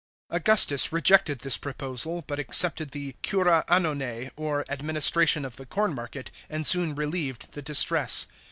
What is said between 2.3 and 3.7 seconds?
accepted the cura